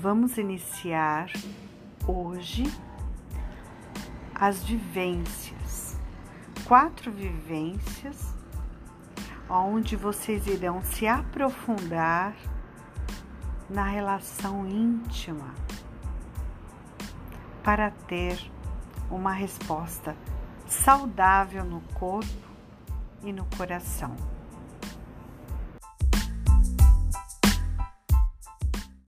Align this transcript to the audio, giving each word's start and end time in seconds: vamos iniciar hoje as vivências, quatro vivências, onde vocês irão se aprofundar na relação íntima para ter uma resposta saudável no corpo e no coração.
vamos 0.00 0.38
iniciar 0.38 1.28
hoje 2.06 2.62
as 4.32 4.62
vivências, 4.62 5.98
quatro 6.64 7.10
vivências, 7.10 8.32
onde 9.50 9.96
vocês 9.96 10.46
irão 10.46 10.80
se 10.82 11.08
aprofundar 11.08 12.36
na 13.68 13.88
relação 13.88 14.68
íntima 14.68 15.52
para 17.64 17.90
ter 17.90 18.38
uma 19.10 19.32
resposta 19.32 20.16
saudável 20.64 21.64
no 21.64 21.80
corpo 21.94 22.48
e 23.24 23.32
no 23.32 23.44
coração. 23.56 24.37